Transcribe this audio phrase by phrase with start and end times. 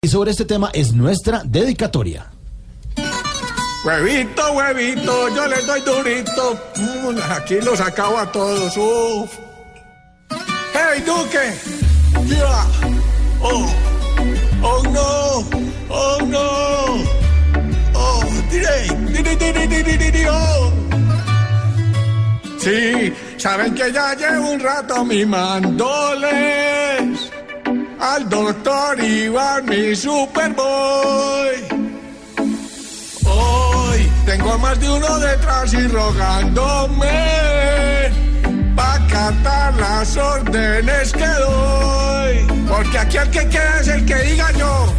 [0.00, 2.30] Y sobre este tema es nuestra dedicatoria.
[3.84, 6.56] Huevito, huevito, yo les doy durito.
[6.76, 8.74] Mm, aquí los acabo a todos.
[10.72, 11.52] ¡Hey, Duque!
[12.28, 12.64] ¡Ya!
[13.40, 13.66] ¡Oh!
[14.62, 15.44] ¡Oh, no!
[15.88, 16.38] ¡Oh, no!
[17.94, 18.86] ¡Oh, diré!
[19.08, 20.72] ¡Diré, diré, diré, diré, oh!
[22.60, 26.87] Sí, saben que ya llevo un rato mimándoles
[28.14, 31.56] al doctor Iván, mi superboy.
[33.24, 37.08] Hoy tengo más de uno detrás y rogándome
[38.76, 42.64] pa' catar las órdenes que doy.
[42.68, 44.94] Porque aquí el que queda es el que diga yo.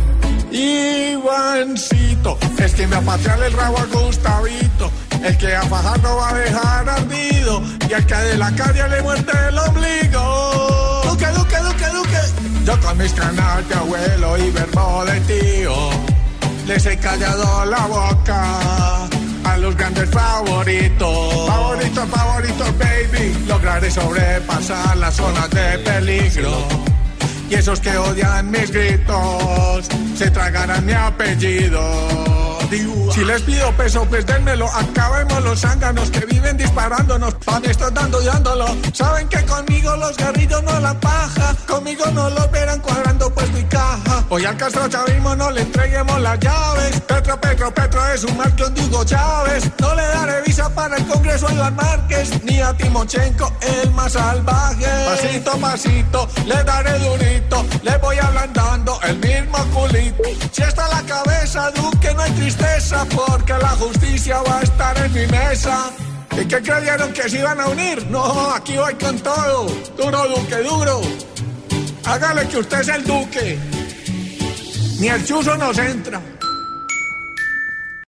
[0.51, 4.91] Ivancito, es que me apatreale el rabo a Gustavito.
[5.23, 7.61] El que a fajar no va a dejar ardido.
[7.89, 10.08] Y al que de la calle le muerde el ombligo.
[12.69, 15.89] Yo con mis canas de abuelo y verbo de tío.
[16.67, 19.07] Les he callado la boca
[19.43, 21.47] a los grandes favoritos.
[21.47, 23.45] Favoritos, favoritos, baby.
[23.47, 26.67] Lograré sobrepasar las zonas de peligro.
[27.49, 32.29] Y esos que odian mis gritos se tragarán mi apellido.
[33.11, 34.67] Si les pido peso, pues dénmelo.
[34.71, 37.33] Acabemos los zánganos que viven disparándonos.
[37.43, 38.67] Pan estoy dando y dándolo.
[38.93, 41.55] Saben que conmigo los guerrillos no la paja.
[41.67, 42.51] Conmigo no los
[44.31, 47.01] Hoy al Castro Chavismo no le entreguemos las llaves.
[47.01, 48.63] Petro, Petro, Petro es un mal que
[49.05, 49.71] Chávez.
[49.79, 52.43] No le daré visa para el Congreso a Iván Márquez.
[52.43, 54.85] Ni a Timochenko, el más salvaje.
[55.05, 57.65] Pasito, pasito, le daré durito.
[57.81, 60.23] Le voy ablandando el mismo culito.
[60.51, 63.05] Si está la cabeza, Duque, no hay tristeza.
[63.05, 65.89] Porque la justicia va a estar en mi mesa.
[66.39, 68.05] ¿Y qué creyeron que se iban a unir?
[68.11, 69.65] No, aquí voy con todo.
[69.97, 71.01] Duro, Duque, duro.
[72.05, 73.78] Hágale que usted es el Duque.
[74.99, 76.38] Ni el chuzo nos entra.